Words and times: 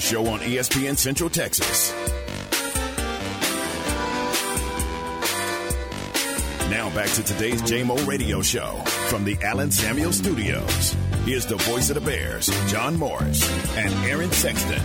Show 0.00 0.26
on 0.28 0.40
ESPN 0.40 0.96
Central 0.96 1.28
Texas. 1.28 1.92
Now 6.70 6.88
back 6.94 7.10
to 7.10 7.22
today's 7.22 7.60
JMO 7.62 8.06
radio 8.06 8.40
show 8.40 8.76
from 9.08 9.24
the 9.24 9.36
Allen 9.42 9.70
Samuel 9.70 10.12
Studios. 10.12 10.96
Here's 11.24 11.44
the 11.44 11.56
voice 11.56 11.90
of 11.90 11.96
the 11.96 12.00
Bears, 12.00 12.46
John 12.70 12.96
Morris 12.96 13.46
and 13.76 13.92
Aaron 14.06 14.32
Sexton. 14.32 14.80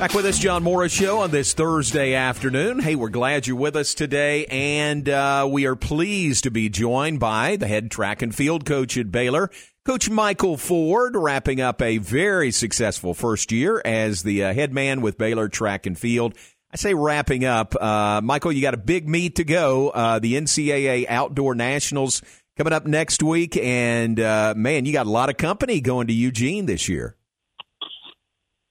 Back 0.00 0.14
with 0.14 0.24
us, 0.24 0.38
John 0.38 0.62
Morris 0.62 0.92
Show 0.92 1.18
on 1.18 1.30
this 1.30 1.52
Thursday 1.52 2.14
afternoon. 2.14 2.78
Hey, 2.78 2.94
we're 2.94 3.10
glad 3.10 3.46
you're 3.46 3.54
with 3.54 3.76
us 3.76 3.92
today, 3.92 4.46
and 4.46 5.06
uh, 5.06 5.46
we 5.46 5.66
are 5.66 5.76
pleased 5.76 6.44
to 6.44 6.50
be 6.50 6.70
joined 6.70 7.20
by 7.20 7.56
the 7.56 7.66
head 7.66 7.90
track 7.90 8.22
and 8.22 8.34
field 8.34 8.64
coach 8.64 8.96
at 8.96 9.12
Baylor, 9.12 9.50
Coach 9.84 10.08
Michael 10.08 10.56
Ford, 10.56 11.16
wrapping 11.16 11.60
up 11.60 11.82
a 11.82 11.98
very 11.98 12.50
successful 12.50 13.12
first 13.12 13.52
year 13.52 13.82
as 13.84 14.22
the 14.22 14.42
uh, 14.42 14.54
head 14.54 14.72
man 14.72 15.02
with 15.02 15.18
Baylor 15.18 15.50
Track 15.50 15.84
and 15.84 15.98
Field. 15.98 16.34
I 16.72 16.78
say 16.78 16.94
wrapping 16.94 17.44
up. 17.44 17.76
Uh, 17.78 18.22
Michael, 18.24 18.52
you 18.52 18.62
got 18.62 18.72
a 18.72 18.78
big 18.78 19.06
meet 19.06 19.36
to 19.36 19.44
go. 19.44 19.90
Uh, 19.90 20.18
the 20.18 20.32
NCAA 20.32 21.10
Outdoor 21.10 21.54
Nationals 21.54 22.22
coming 22.56 22.72
up 22.72 22.86
next 22.86 23.22
week, 23.22 23.54
and 23.58 24.18
uh, 24.18 24.54
man, 24.56 24.86
you 24.86 24.94
got 24.94 25.04
a 25.04 25.10
lot 25.10 25.28
of 25.28 25.36
company 25.36 25.82
going 25.82 26.06
to 26.06 26.14
Eugene 26.14 26.64
this 26.64 26.88
year. 26.88 27.16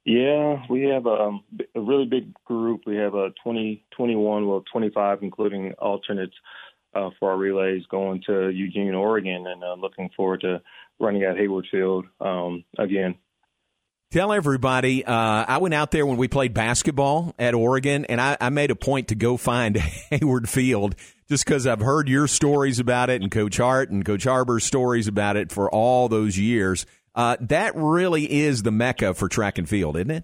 Yeah, 0.09 0.63
we 0.71 0.85
have 0.85 1.05
a, 1.05 1.37
a 1.75 1.79
really 1.79 2.05
big 2.05 2.33
group. 2.43 2.81
We 2.87 2.95
have 2.95 3.13
a 3.13 3.29
20, 3.43 3.85
21, 3.95 4.47
well, 4.47 4.63
25, 4.71 5.19
including 5.21 5.73
alternates 5.73 6.33
uh, 6.95 7.11
for 7.19 7.29
our 7.29 7.37
relays 7.37 7.83
going 7.91 8.23
to 8.25 8.49
Eugene, 8.49 8.95
Oregon, 8.95 9.45
and 9.45 9.63
uh, 9.63 9.75
looking 9.75 10.09
forward 10.17 10.41
to 10.41 10.63
running 10.99 11.21
at 11.21 11.37
Hayward 11.37 11.67
Field 11.69 12.07
um, 12.19 12.63
again. 12.79 13.19
Tell 14.09 14.33
everybody, 14.33 15.05
uh, 15.05 15.13
I 15.13 15.59
went 15.59 15.75
out 15.75 15.91
there 15.91 16.07
when 16.07 16.17
we 16.17 16.27
played 16.27 16.55
basketball 16.55 17.35
at 17.37 17.53
Oregon, 17.53 18.05
and 18.05 18.19
I, 18.19 18.35
I 18.41 18.49
made 18.49 18.71
a 18.71 18.75
point 18.75 19.09
to 19.09 19.15
go 19.15 19.37
find 19.37 19.77
Hayward 20.09 20.49
Field 20.49 20.95
just 21.29 21.45
because 21.45 21.67
I've 21.67 21.81
heard 21.81 22.09
your 22.09 22.27
stories 22.27 22.79
about 22.79 23.11
it 23.11 23.21
and 23.21 23.29
Coach 23.29 23.57
Hart 23.57 23.91
and 23.91 24.03
Coach 24.03 24.23
Harbour's 24.23 24.65
stories 24.65 25.07
about 25.07 25.37
it 25.37 25.51
for 25.51 25.69
all 25.69 26.09
those 26.09 26.35
years. 26.35 26.87
Uh, 27.19 27.35
that 27.41 27.73
really 27.75 28.31
is 28.31 28.63
the 28.63 28.71
mecca 28.71 29.13
for 29.13 29.27
track 29.27 29.57
and 29.57 29.67
field, 29.67 29.97
isn't 29.97 30.09
it? 30.09 30.23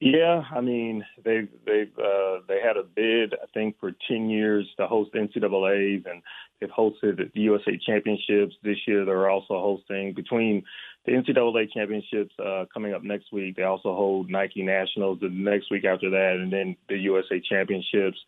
Yeah, 0.00 0.44
I 0.50 0.62
mean 0.62 1.04
they've 1.22 1.46
they've 1.66 1.92
uh, 1.98 2.38
they 2.48 2.58
had 2.66 2.78
a 2.78 2.82
bid 2.82 3.34
I 3.34 3.44
think 3.52 3.78
for 3.78 3.92
ten 4.08 4.30
years 4.30 4.66
to 4.78 4.86
host 4.86 5.12
NCAA's 5.12 6.06
and 6.06 6.22
they've 6.58 6.70
hosted 6.70 7.18
the 7.34 7.40
USA 7.40 7.78
Championships 7.86 8.54
this 8.62 8.78
year. 8.86 9.04
They're 9.04 9.28
also 9.28 9.60
hosting 9.60 10.14
between 10.14 10.62
the 11.04 11.12
NCAA 11.12 11.70
Championships 11.70 12.34
uh, 12.42 12.64
coming 12.72 12.94
up 12.94 13.02
next 13.02 13.30
week. 13.30 13.56
They 13.56 13.64
also 13.64 13.94
hold 13.94 14.30
Nike 14.30 14.62
Nationals 14.62 15.18
the 15.20 15.28
next 15.28 15.70
week 15.70 15.84
after 15.84 16.08
that, 16.08 16.38
and 16.40 16.50
then 16.50 16.76
the 16.88 16.96
USA 16.96 17.42
Championships, 17.46 18.18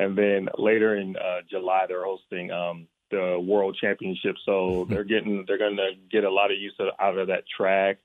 and 0.00 0.18
then 0.18 0.48
later 0.58 0.96
in 0.96 1.14
uh, 1.16 1.42
July 1.48 1.84
they're 1.86 2.04
hosting 2.04 2.50
um, 2.50 2.88
the 3.14 3.40
World 3.40 3.76
Championship. 3.80 4.36
So 4.44 4.52
mm-hmm. 4.52 4.92
they're 4.92 5.04
getting 5.04 5.44
they're 5.46 5.58
going 5.58 5.76
to 5.76 5.90
get 6.10 6.24
a 6.24 6.30
lot 6.30 6.50
of 6.50 6.58
use 6.58 6.74
out 7.00 7.18
of 7.18 7.28
that 7.28 7.44
track. 7.56 7.98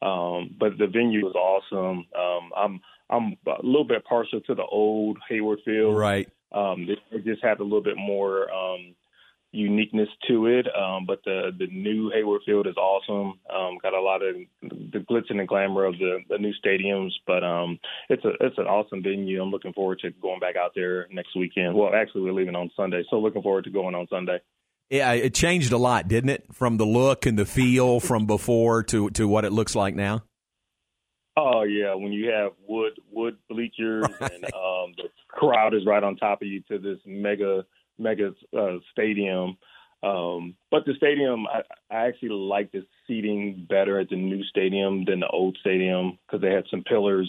Um, 0.00 0.54
but 0.58 0.78
the 0.78 0.86
venue 0.86 1.28
is 1.28 1.34
awesome. 1.34 2.06
Um, 2.16 2.50
I'm 2.56 2.80
I'm 3.10 3.36
a 3.46 3.64
little 3.64 3.84
bit 3.84 4.04
partial 4.04 4.40
to 4.42 4.54
the 4.54 4.64
old 4.64 5.18
Hayward 5.28 5.60
Field. 5.64 5.96
Right. 5.96 6.28
Um, 6.52 6.86
it 7.10 7.24
just 7.24 7.42
had 7.42 7.60
a 7.60 7.62
little 7.62 7.82
bit 7.82 7.96
more 7.96 8.50
um, 8.50 8.94
uniqueness 9.52 10.08
to 10.28 10.46
it. 10.46 10.66
Um, 10.74 11.06
but 11.06 11.20
the 11.24 11.50
the 11.58 11.66
new 11.68 12.10
Hayward 12.14 12.42
Field 12.44 12.66
is 12.66 12.76
awesome. 12.76 13.38
Um, 13.52 13.78
got 13.82 13.94
a 13.94 14.00
lot 14.00 14.22
of 14.22 14.36
the 14.62 14.98
glitz 14.98 15.30
and 15.30 15.40
the 15.40 15.44
glamour 15.44 15.84
of 15.84 15.98
the, 15.98 16.18
the 16.28 16.38
new 16.38 16.52
stadiums. 16.64 17.10
But 17.26 17.44
um, 17.44 17.78
it's 18.08 18.24
a 18.24 18.32
it's 18.40 18.58
an 18.58 18.66
awesome 18.66 19.02
venue. 19.02 19.42
I'm 19.42 19.50
looking 19.50 19.72
forward 19.72 20.00
to 20.00 20.10
going 20.10 20.40
back 20.40 20.56
out 20.56 20.72
there 20.74 21.06
next 21.10 21.36
weekend. 21.36 21.74
Well, 21.74 21.94
actually, 21.94 22.22
we're 22.22 22.32
leaving 22.32 22.56
on 22.56 22.70
Sunday, 22.76 23.04
so 23.10 23.18
looking 23.18 23.42
forward 23.42 23.64
to 23.64 23.70
going 23.70 23.94
on 23.94 24.06
Sunday. 24.08 24.38
Yeah, 24.90 25.12
it 25.12 25.34
changed 25.34 25.72
a 25.72 25.78
lot, 25.78 26.08
didn't 26.08 26.30
it? 26.30 26.44
From 26.54 26.78
the 26.78 26.86
look 26.86 27.26
and 27.26 27.38
the 27.38 27.44
feel 27.44 28.00
from 28.00 28.26
before 28.26 28.82
to 28.84 29.10
to 29.10 29.28
what 29.28 29.44
it 29.44 29.52
looks 29.52 29.74
like 29.74 29.94
now. 29.94 30.22
Oh 31.36 31.62
yeah, 31.62 31.94
when 31.94 32.12
you 32.12 32.30
have 32.30 32.52
wood 32.66 32.98
wood 33.12 33.36
bleachers 33.48 34.06
right. 34.20 34.32
and 34.32 34.44
um, 34.46 34.94
the 34.96 35.08
crowd 35.28 35.74
is 35.74 35.86
right 35.86 36.02
on 36.02 36.16
top 36.16 36.42
of 36.42 36.48
you 36.48 36.62
to 36.68 36.78
this 36.78 36.98
mega 37.06 37.64
mega 37.98 38.34
uh, 38.56 38.76
stadium. 38.92 39.56
Um, 40.02 40.54
but 40.70 40.84
the 40.86 40.94
stadium, 40.96 41.46
I, 41.46 41.62
I 41.90 42.06
actually 42.06 42.30
like 42.30 42.70
the 42.70 42.86
seating 43.06 43.66
better 43.68 43.98
at 43.98 44.10
the 44.10 44.16
new 44.16 44.44
stadium 44.44 45.04
than 45.04 45.20
the 45.20 45.28
old 45.28 45.58
stadium 45.60 46.18
because 46.26 46.40
they 46.40 46.52
had 46.52 46.64
some 46.70 46.84
pillars 46.84 47.28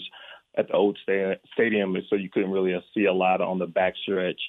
at 0.56 0.68
the 0.68 0.74
old 0.74 0.98
sta- 1.02 1.40
stadium, 1.52 1.96
so 2.08 2.16
you 2.16 2.30
couldn't 2.30 2.50
really 2.50 2.74
see 2.94 3.06
a 3.06 3.12
lot 3.12 3.40
on 3.40 3.58
the 3.58 3.66
back 3.66 3.94
stretch 4.02 4.40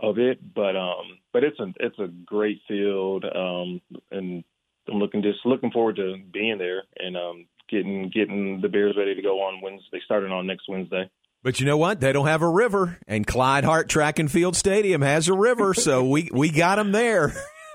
of 0.00 0.18
it. 0.18 0.38
But 0.54 0.76
um, 0.76 1.18
but 1.32 1.44
it's 1.44 1.58
a 1.60 1.72
it's 1.80 1.98
a 1.98 2.08
great 2.08 2.60
field, 2.66 3.24
um, 3.24 3.80
and 4.10 4.44
I'm 4.88 4.98
looking 4.98 5.22
just 5.22 5.44
looking 5.44 5.70
forward 5.70 5.96
to 5.96 6.16
being 6.32 6.58
there 6.58 6.84
and 6.98 7.16
um, 7.16 7.46
getting 7.68 8.10
getting 8.10 8.60
the 8.60 8.68
Bears 8.68 8.96
ready 8.96 9.14
to 9.14 9.22
go 9.22 9.40
on 9.42 9.60
Wednesday, 9.62 10.00
starting 10.04 10.32
on 10.32 10.46
next 10.46 10.68
Wednesday. 10.68 11.10
But 11.42 11.58
you 11.58 11.66
know 11.66 11.78
what? 11.78 12.00
They 12.00 12.12
don't 12.12 12.26
have 12.26 12.42
a 12.42 12.48
river, 12.48 12.98
and 13.06 13.26
Clyde 13.26 13.64
Hart 13.64 13.88
Track 13.88 14.18
and 14.18 14.30
Field 14.30 14.56
Stadium 14.56 15.00
has 15.00 15.28
a 15.28 15.34
river, 15.34 15.72
so 15.72 16.04
we 16.04 16.28
we 16.32 16.50
got 16.50 16.76
them 16.76 16.92
there. 16.92 17.32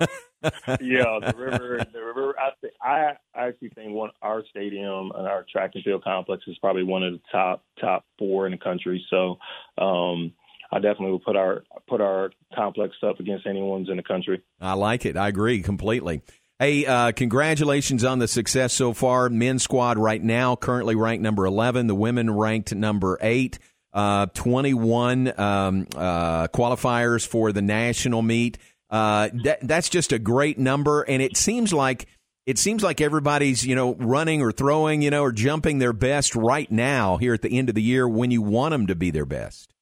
yeah, 0.80 1.18
the 1.20 1.34
river, 1.36 1.84
the 1.92 2.00
river. 2.00 2.34
I 2.38 2.50
think 2.60 2.74
I 2.80 3.12
actually 3.34 3.70
think 3.70 3.92
one 3.92 4.10
our 4.22 4.44
stadium 4.50 5.10
and 5.16 5.26
our 5.26 5.44
track 5.50 5.72
and 5.74 5.82
field 5.82 6.04
complex 6.04 6.44
is 6.46 6.56
probably 6.58 6.84
one 6.84 7.02
of 7.02 7.14
the 7.14 7.20
top 7.32 7.64
top 7.80 8.04
four 8.18 8.46
in 8.46 8.52
the 8.52 8.58
country. 8.58 9.04
So, 9.10 9.38
um, 9.78 10.32
I 10.70 10.76
definitely 10.76 11.10
will 11.10 11.20
put 11.20 11.34
our 11.34 11.64
put 11.88 12.00
our 12.00 12.30
complex 12.54 12.94
up 13.02 13.18
against 13.18 13.46
anyone's 13.46 13.88
in 13.88 13.96
the 13.96 14.02
country. 14.02 14.42
I 14.60 14.74
like 14.74 15.04
it. 15.04 15.16
I 15.16 15.26
agree 15.26 15.60
completely. 15.62 16.22
Hey, 16.58 16.86
uh, 16.86 17.12
congratulations 17.12 18.02
on 18.02 18.18
the 18.18 18.26
success 18.26 18.72
so 18.72 18.94
far. 18.94 19.28
Men's 19.28 19.62
squad 19.62 19.98
right 19.98 20.22
now 20.22 20.56
currently 20.56 20.94
ranked 20.94 21.22
number 21.22 21.44
11. 21.44 21.86
The 21.86 21.94
women 21.94 22.34
ranked 22.34 22.74
number 22.74 23.18
8. 23.20 23.58
Uh, 23.92 24.26
21 24.32 25.38
um, 25.38 25.86
uh, 25.94 26.48
qualifiers 26.48 27.26
for 27.26 27.52
the 27.52 27.60
national 27.60 28.22
meet. 28.22 28.56
Uh, 28.88 29.28
that, 29.44 29.58
that's 29.62 29.90
just 29.90 30.12
a 30.12 30.18
great 30.18 30.58
number, 30.58 31.02
and 31.02 31.22
it 31.22 31.36
seems 31.36 31.72
like 31.72 32.06
it 32.46 32.58
seems 32.58 32.82
like 32.82 33.00
everybody's 33.00 33.66
you 33.66 33.74
know 33.74 33.94
running 33.94 34.42
or 34.42 34.52
throwing 34.52 35.00
you 35.00 35.10
know 35.10 35.22
or 35.22 35.32
jumping 35.32 35.78
their 35.78 35.94
best 35.94 36.36
right 36.36 36.70
now 36.70 37.16
here 37.16 37.34
at 37.34 37.40
the 37.42 37.58
end 37.58 37.68
of 37.68 37.74
the 37.74 37.82
year 37.82 38.06
when 38.06 38.30
you 38.30 38.42
want 38.42 38.72
them 38.72 38.86
to 38.86 38.94
be 38.94 39.10
their 39.10 39.24
best. 39.24 39.72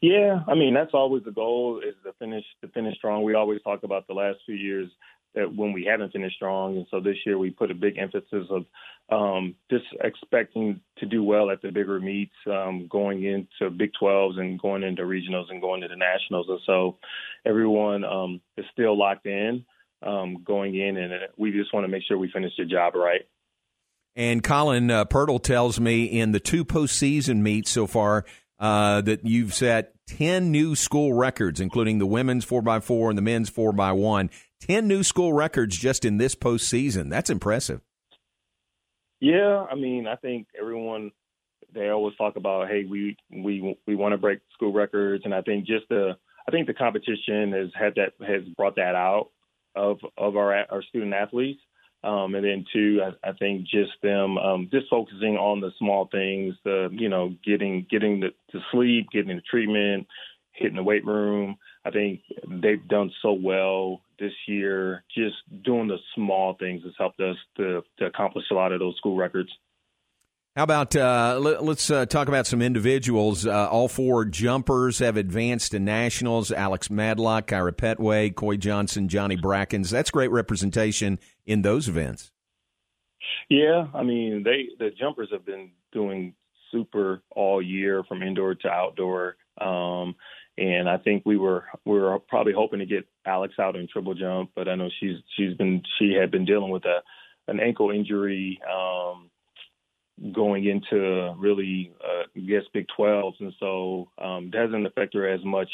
Yeah, 0.00 0.40
I 0.48 0.54
mean 0.54 0.74
that's 0.74 0.94
always 0.94 1.22
the 1.24 1.32
goal 1.32 1.80
is 1.86 1.94
to 2.04 2.12
finish 2.18 2.44
to 2.62 2.68
finish 2.68 2.96
strong. 2.96 3.22
We 3.22 3.34
always 3.34 3.60
talk 3.62 3.82
about 3.84 4.06
the 4.06 4.14
last 4.14 4.38
few 4.46 4.54
years 4.54 4.88
that 5.36 5.54
when 5.54 5.72
we 5.72 5.84
haven't 5.84 6.12
finished 6.12 6.36
strong. 6.36 6.76
And 6.76 6.86
so 6.90 7.00
this 7.00 7.16
year 7.24 7.38
we 7.38 7.50
put 7.50 7.70
a 7.70 7.74
big 7.74 7.98
emphasis 7.98 8.48
of 8.50 8.64
um, 9.08 9.54
just 9.70 9.84
expecting 10.02 10.80
to 10.98 11.06
do 11.06 11.22
well 11.22 11.50
at 11.50 11.62
the 11.62 11.70
bigger 11.70 12.00
meets, 12.00 12.34
um, 12.50 12.88
going 12.90 13.22
into 13.22 13.70
Big 13.70 13.92
12s 14.02 14.40
and 14.40 14.60
going 14.60 14.82
into 14.82 15.02
regionals 15.02 15.50
and 15.50 15.60
going 15.60 15.84
into 15.84 15.94
nationals. 15.94 16.46
And 16.48 16.58
so 16.66 16.98
everyone 17.46 18.04
um, 18.04 18.40
is 18.56 18.64
still 18.72 18.98
locked 18.98 19.26
in 19.26 19.64
um, 20.02 20.42
going 20.44 20.74
in, 20.74 20.96
and 20.96 21.12
we 21.36 21.52
just 21.52 21.72
want 21.72 21.84
to 21.84 21.88
make 21.88 22.02
sure 22.06 22.18
we 22.18 22.30
finish 22.30 22.52
the 22.58 22.64
job 22.64 22.94
right. 22.94 23.22
And 24.14 24.42
Colin 24.42 24.90
uh, 24.90 25.04
tells 25.04 25.78
me 25.78 26.04
in 26.04 26.32
the 26.32 26.40
two 26.40 26.64
postseason 26.64 27.42
meets 27.42 27.70
so 27.70 27.86
far 27.86 28.24
uh, 28.58 29.02
that 29.02 29.26
you've 29.26 29.52
set 29.52 29.92
10 30.06 30.50
new 30.50 30.74
school 30.74 31.12
records, 31.12 31.60
including 31.60 31.98
the 31.98 32.06
women's 32.06 32.46
4x4 32.46 33.10
and 33.10 33.18
the 33.18 33.22
men's 33.22 33.50
4x1. 33.50 34.30
10 34.60 34.86
new 34.86 35.02
school 35.02 35.32
records 35.32 35.76
just 35.76 36.04
in 36.04 36.18
this 36.18 36.34
postseason. 36.34 37.10
That's 37.10 37.30
impressive. 37.30 37.80
Yeah, 39.20 39.64
I 39.70 39.74
mean, 39.74 40.06
I 40.06 40.16
think 40.16 40.48
everyone 40.58 41.12
they 41.72 41.88
always 41.88 42.16
talk 42.16 42.36
about, 42.36 42.68
hey, 42.68 42.84
we 42.88 43.16
we 43.30 43.76
we 43.86 43.94
want 43.94 44.12
to 44.12 44.18
break 44.18 44.40
school 44.52 44.72
records, 44.72 45.24
and 45.24 45.34
I 45.34 45.42
think 45.42 45.66
just 45.66 45.88
the 45.88 46.16
I 46.46 46.50
think 46.50 46.66
the 46.66 46.74
competition 46.74 47.52
has 47.52 47.70
had 47.78 47.94
that 47.96 48.12
has 48.26 48.42
brought 48.56 48.76
that 48.76 48.94
out 48.94 49.30
of 49.74 49.98
of 50.16 50.36
our 50.36 50.54
our 50.70 50.82
student 50.82 51.14
athletes. 51.14 51.60
Um, 52.04 52.36
and 52.36 52.44
then 52.44 52.64
two, 52.72 53.00
I, 53.02 53.30
I 53.30 53.32
think 53.32 53.62
just 53.62 53.92
them 54.02 54.38
um, 54.38 54.68
just 54.70 54.86
focusing 54.88 55.36
on 55.36 55.60
the 55.60 55.72
small 55.78 56.08
things, 56.10 56.54
the 56.64 56.88
you 56.92 57.08
know 57.08 57.34
getting 57.44 57.86
getting 57.90 58.20
the, 58.20 58.28
to 58.52 58.60
sleep, 58.70 59.08
getting 59.12 59.34
the 59.34 59.42
treatment, 59.42 60.06
hitting 60.52 60.76
the 60.76 60.82
weight 60.82 61.04
room. 61.04 61.56
I 61.86 61.90
think 61.90 62.22
they've 62.48 62.86
done 62.88 63.12
so 63.22 63.32
well 63.32 64.00
this 64.18 64.32
year. 64.48 65.04
Just 65.14 65.36
doing 65.64 65.86
the 65.86 65.98
small 66.14 66.54
things 66.54 66.82
has 66.82 66.94
helped 66.98 67.20
us 67.20 67.36
to, 67.58 67.82
to 67.98 68.06
accomplish 68.06 68.44
a 68.50 68.54
lot 68.54 68.72
of 68.72 68.80
those 68.80 68.96
school 68.96 69.16
records. 69.16 69.50
How 70.56 70.64
about 70.64 70.96
uh, 70.96 71.38
let, 71.38 71.62
us 71.62 71.90
uh, 71.90 72.06
talk 72.06 72.28
about 72.28 72.46
some 72.46 72.62
individuals? 72.62 73.46
Uh, 73.46 73.68
all 73.68 73.88
four 73.88 74.24
jumpers 74.24 74.98
have 75.00 75.16
advanced 75.18 75.72
to 75.72 75.78
nationals. 75.78 76.50
Alex 76.50 76.90
Madlock, 76.90 77.46
Kyra 77.46 77.72
Petway, 77.72 78.34
Coy 78.34 78.56
Johnson, 78.56 79.08
Johnny 79.08 79.36
Brackens. 79.36 79.90
That's 79.90 80.10
great 80.10 80.30
representation 80.30 81.20
in 81.44 81.60
those 81.60 81.88
events. 81.88 82.32
Yeah, 83.48 83.88
I 83.94 84.02
mean 84.02 84.44
they 84.44 84.70
the 84.78 84.90
jumpers 84.90 85.28
have 85.30 85.44
been 85.44 85.72
doing 85.92 86.34
super 86.72 87.22
all 87.30 87.60
year 87.60 88.02
from 88.04 88.22
indoor 88.22 88.54
to 88.54 88.68
outdoor. 88.68 89.36
Um, 89.60 90.16
and 90.58 90.88
I 90.88 90.96
think 90.96 91.24
we 91.26 91.36
were 91.36 91.64
we 91.84 91.98
were 91.98 92.18
probably 92.18 92.52
hoping 92.52 92.78
to 92.78 92.86
get 92.86 93.06
Alex 93.26 93.54
out 93.58 93.76
in 93.76 93.88
triple 93.88 94.14
jump, 94.14 94.50
but 94.54 94.68
I 94.68 94.74
know 94.74 94.88
she's 95.00 95.16
she's 95.36 95.54
been 95.54 95.82
she 95.98 96.14
had 96.14 96.30
been 96.30 96.44
dealing 96.44 96.70
with 96.70 96.84
a 96.84 97.00
an 97.48 97.60
ankle 97.60 97.90
injury 97.90 98.58
um, 98.70 99.30
going 100.32 100.64
into 100.66 101.34
really 101.38 101.92
uh, 102.02 102.24
I 102.34 102.40
guess 102.40 102.62
Big 102.72 102.86
12s, 102.98 103.34
and 103.40 103.52
so 103.60 104.08
um, 104.18 104.50
doesn't 104.50 104.86
affect 104.86 105.14
her 105.14 105.28
as 105.28 105.44
much 105.44 105.68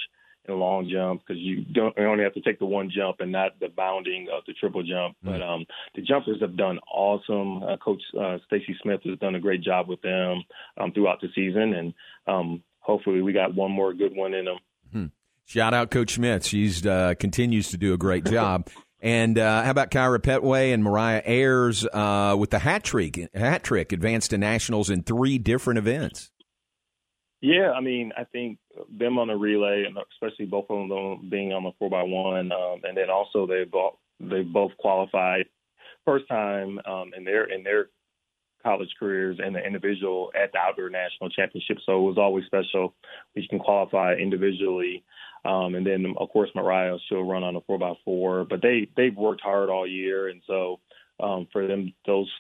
in 0.49 0.59
long 0.59 0.89
jump 0.91 1.23
because 1.25 1.41
you 1.41 1.65
don't 1.65 1.97
you 1.97 2.05
only 2.05 2.25
have 2.25 2.35
to 2.35 2.41
take 2.41 2.59
the 2.59 2.67
one 2.67 2.91
jump 2.91 3.21
and 3.21 3.31
not 3.31 3.59
the 3.61 3.69
bounding 3.69 4.27
of 4.37 4.43
the 4.47 4.53
triple 4.55 4.83
jump. 4.83 5.17
Mm-hmm. 5.19 5.31
But 5.31 5.43
um, 5.43 5.65
the 5.95 6.03
jumpers 6.03 6.41
have 6.41 6.57
done 6.57 6.81
awesome. 6.93 7.63
Uh, 7.63 7.77
Coach 7.77 8.03
uh, 8.21 8.39
Stacy 8.47 8.77
Smith 8.83 9.01
has 9.05 9.19
done 9.21 9.37
a 9.37 9.41
great 9.41 9.63
job 9.63 9.89
with 9.89 10.03
them 10.03 10.43
um, 10.77 10.93
throughout 10.93 11.21
the 11.21 11.29
season, 11.35 11.75
and 11.75 11.95
um, 12.27 12.63
hopefully 12.81 13.23
we 13.23 13.33
got 13.33 13.55
one 13.55 13.71
more 13.71 13.95
good 13.95 14.15
one 14.15 14.35
in 14.35 14.47
them. 14.47 14.59
Hmm. 14.93 15.07
Shout 15.45 15.75
out 15.75 15.91
Coach 15.91 16.15
Smith. 16.15 16.47
She's 16.47 16.87
uh, 16.87 17.15
continues 17.19 17.71
to 17.71 17.77
do 17.77 17.95
a 17.95 17.99
great 17.99 18.25
job. 18.25 18.69
And 19.05 19.37
uh, 19.37 19.65
how 19.65 19.71
about 19.73 19.91
Kyra 19.91 20.21
Petway 20.21 20.73
and 20.73 20.85
Mariah 20.85 21.23
Ayers 21.27 21.85
uh, 21.85 22.37
with 22.39 22.51
the 22.51 22.61
hat 22.61 22.85
trick? 22.85 23.29
Hat 23.35 23.65
trick 23.65 23.91
advanced 23.91 24.31
to 24.31 24.39
nationals 24.39 24.91
in 24.91 25.03
three 25.03 25.39
different 25.39 25.79
events. 25.79 26.31
Yeah, 27.41 27.73
I 27.73 27.81
mean, 27.81 28.13
I 28.17 28.23
think 28.23 28.59
them 28.89 29.19
on 29.19 29.27
the 29.27 29.35
relay, 29.35 29.85
and 29.87 29.99
especially 30.13 30.47
both 30.47 30.67
of 30.71 30.89
them 30.89 31.29
being 31.29 31.53
on 31.53 31.65
the 31.65 31.73
four 31.81 31.91
by 31.91 32.05
one, 32.05 32.53
um, 32.53 32.83
and 32.85 32.97
then 32.97 33.11
also 33.11 33.49
they 33.49 33.65
both 33.65 33.95
they 34.21 34.43
both 34.43 34.71
qualified 34.79 35.47
first 36.05 36.29
time 36.29 36.79
um, 36.87 37.11
in 37.17 37.25
their 37.25 37.45
in 37.45 37.65
their 37.65 37.89
college 38.63 38.91
careers 38.99 39.39
and 39.43 39.55
the 39.55 39.65
individual 39.65 40.33
at 40.41 40.53
the 40.53 40.59
outdoor 40.59 40.91
national 40.91 41.31
championship. 41.31 41.79
So 41.85 41.99
it 41.99 42.09
was 42.09 42.19
always 42.19 42.45
special. 42.47 42.95
We 43.35 43.47
can 43.49 43.59
qualify 43.59 44.15
individually. 44.15 45.05
Um, 45.45 45.75
and 45.75 45.87
then 45.87 46.15
of 46.19 46.29
course 46.31 46.51
Mariah 46.55 46.99
she'll 47.09 47.25
run 47.25 47.43
on 47.43 47.57
a 47.57 47.61
four 47.63 47.79
by 47.79 47.95
four. 48.05 48.45
But 48.45 48.63
they 48.63 48.89
they've 48.97 49.17
worked 49.17 49.43
hard 49.43 49.71
all 49.71 49.87
year 49.87 50.29
and 50.29 50.43
so 50.47 50.81
um, 51.21 51.49
for 51.53 51.67
them 51.67 51.93
those 52.07 52.31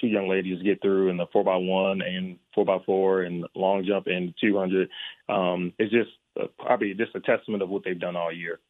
two 0.00 0.06
young 0.06 0.28
ladies 0.28 0.62
get 0.62 0.82
through 0.82 1.08
in 1.08 1.16
the 1.16 1.26
four 1.32 1.44
by 1.44 1.56
one 1.56 2.02
and 2.02 2.38
four 2.54 2.64
by 2.64 2.78
four 2.84 3.22
and 3.22 3.46
long 3.54 3.84
jump 3.86 4.06
and 4.06 4.34
two 4.40 4.56
hundred 4.56 4.88
um, 5.28 5.72
it's 5.78 5.92
just 5.92 6.10
uh, 6.40 6.46
probably 6.58 6.94
just 6.94 7.14
a 7.14 7.20
testament 7.20 7.62
of 7.62 7.68
what 7.68 7.82
they've 7.84 7.98
done 7.98 8.16
all 8.16 8.32
year. 8.32 8.60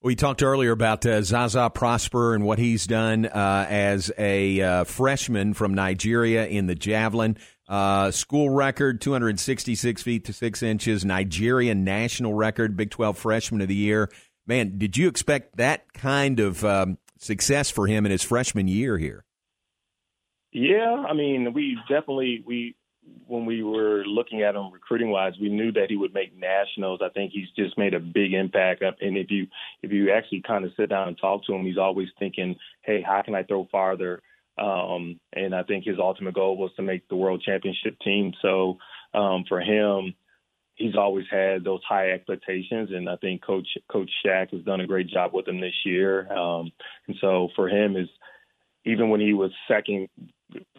We 0.00 0.14
talked 0.14 0.44
earlier 0.44 0.70
about 0.70 1.04
uh, 1.04 1.22
Zaza 1.22 1.70
Prosper 1.74 2.36
and 2.36 2.44
what 2.44 2.60
he's 2.60 2.86
done 2.86 3.26
uh, 3.26 3.66
as 3.68 4.12
a 4.16 4.60
uh, 4.60 4.84
freshman 4.84 5.54
from 5.54 5.74
Nigeria 5.74 6.46
in 6.46 6.68
the 6.68 6.76
javelin. 6.76 7.36
Uh, 7.68 8.12
school 8.12 8.48
record, 8.48 9.00
266 9.00 10.00
feet 10.00 10.24
to 10.26 10.32
six 10.32 10.62
inches. 10.62 11.04
Nigerian 11.04 11.82
national 11.82 12.32
record, 12.32 12.76
Big 12.76 12.90
12 12.90 13.18
freshman 13.18 13.60
of 13.60 13.66
the 13.66 13.74
year. 13.74 14.08
Man, 14.46 14.78
did 14.78 14.96
you 14.96 15.08
expect 15.08 15.56
that 15.56 15.92
kind 15.92 16.38
of 16.38 16.64
um, 16.64 16.98
success 17.18 17.68
for 17.68 17.88
him 17.88 18.06
in 18.06 18.12
his 18.12 18.22
freshman 18.22 18.68
year 18.68 18.98
here? 18.98 19.24
Yeah, 20.52 21.04
I 21.08 21.12
mean, 21.12 21.52
we 21.52 21.76
definitely 21.88 22.44
we 22.46 22.76
when 23.28 23.44
we 23.44 23.62
were 23.62 24.04
looking 24.04 24.42
at 24.42 24.54
him 24.54 24.72
recruiting 24.72 25.10
wise, 25.10 25.34
we 25.40 25.48
knew 25.48 25.70
that 25.72 25.86
he 25.88 25.96
would 25.96 26.14
make 26.14 26.36
nationals. 26.36 27.00
I 27.02 27.10
think 27.10 27.32
he's 27.32 27.50
just 27.56 27.76
made 27.78 27.94
a 27.94 28.00
big 28.00 28.32
impact. 28.32 28.82
And 28.82 29.16
if 29.16 29.30
you 29.30 29.46
if 29.82 29.92
you 29.92 30.10
actually 30.10 30.42
kind 30.46 30.64
of 30.64 30.72
sit 30.76 30.88
down 30.88 31.08
and 31.08 31.18
talk 31.18 31.44
to 31.46 31.54
him, 31.54 31.64
he's 31.64 31.78
always 31.78 32.08
thinking, 32.18 32.56
"Hey, 32.82 33.02
how 33.02 33.22
can 33.22 33.34
I 33.34 33.42
throw 33.42 33.68
farther?" 33.70 34.22
Um, 34.58 35.20
and 35.32 35.54
I 35.54 35.62
think 35.62 35.84
his 35.84 35.98
ultimate 35.98 36.34
goal 36.34 36.56
was 36.56 36.72
to 36.76 36.82
make 36.82 37.06
the 37.08 37.16
world 37.16 37.42
championship 37.44 37.96
team. 38.00 38.32
So 38.42 38.78
um, 39.14 39.44
for 39.48 39.60
him, 39.60 40.14
he's 40.74 40.96
always 40.96 41.26
had 41.30 41.64
those 41.64 41.82
high 41.88 42.10
expectations, 42.10 42.90
and 42.92 43.08
I 43.08 43.16
think 43.16 43.44
Coach 43.44 43.68
Coach 43.90 44.10
Shaq 44.24 44.52
has 44.52 44.64
done 44.64 44.80
a 44.80 44.86
great 44.86 45.08
job 45.08 45.32
with 45.34 45.46
him 45.46 45.60
this 45.60 45.84
year. 45.84 46.32
Um, 46.32 46.72
and 47.06 47.16
so 47.20 47.48
for 47.54 47.68
him, 47.68 47.96
is 47.96 48.08
even 48.84 49.10
when 49.10 49.20
he 49.20 49.34
was 49.34 49.50
second 49.68 50.08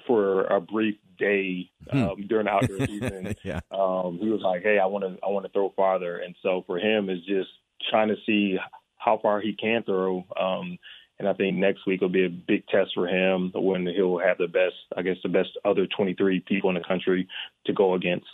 for 0.10 0.46
a 0.46 0.60
brief 0.60 0.96
day 1.20 1.70
hmm. 1.92 2.04
um, 2.04 2.26
during 2.28 2.48
outdoor 2.48 2.80
season. 2.88 3.36
yeah. 3.44 3.60
um, 3.70 4.18
he 4.20 4.30
was 4.30 4.42
like, 4.44 4.64
"Hey, 4.64 4.80
I 4.82 4.88
want 4.88 5.04
to, 5.06 5.24
I 5.24 5.30
want 5.30 5.46
to 5.46 5.52
throw 5.52 5.72
farther," 5.76 6.18
and 6.18 6.36
so 6.42 6.64
for 6.66 6.80
him, 6.80 7.12
is 7.12 7.20
just 7.28 7.50
trying 7.92 8.08
to 8.08 8.16
see 8.26 8.58
how 8.98 9.20
far 9.22 9.40
he 9.40 9.54
can 9.54 9.84
throw. 9.84 10.26
Um, 10.40 10.80
and 11.20 11.28
I 11.28 11.34
think 11.34 11.58
next 11.58 11.86
week 11.86 12.02
will 12.02 12.10
be 12.10 12.26
a 12.26 12.30
big 12.30 12.66
test 12.68 12.92
for 12.96 13.08
him 13.08 13.52
when 13.54 13.86
he'll 13.86 14.20
have 14.20 14.40
the 14.40 14.48
best, 14.48 14.76
I 14.98 15.04
guess, 15.04 15.18
the 15.22 15.30
best 15.30 15.50
other 15.64 15.86
23 15.86 16.44
people 16.48 16.70
in 16.70 16.76
the 16.76 16.88
country 16.88 17.28
to 17.66 17.74
go 17.74 17.94
against. 17.94 18.26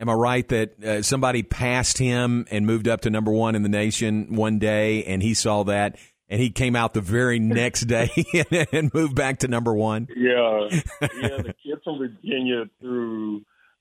Am 0.00 0.08
I 0.08 0.14
right 0.14 0.48
that 0.48 0.84
uh, 0.84 1.02
somebody 1.02 1.44
passed 1.44 1.98
him 1.98 2.46
and 2.50 2.66
moved 2.66 2.88
up 2.88 3.02
to 3.02 3.10
number 3.10 3.30
one 3.30 3.54
in 3.54 3.62
the 3.62 3.68
nation 3.68 4.34
one 4.34 4.58
day, 4.58 5.04
and 5.04 5.22
he 5.22 5.32
saw 5.32 5.62
that 5.64 5.96
and 6.34 6.42
he 6.42 6.50
came 6.50 6.74
out 6.74 6.94
the 6.94 7.00
very 7.00 7.38
next 7.38 7.82
day 7.82 8.10
and 8.72 8.92
moved 8.92 9.14
back 9.14 9.38
to 9.38 9.46
number 9.46 9.72
one. 9.72 10.08
Yeah, 10.16 10.68
yeah. 11.00 11.08
The 11.38 11.54
kid 11.62 11.78
from 11.84 11.98
Virginia 11.98 12.64
threw 12.80 13.36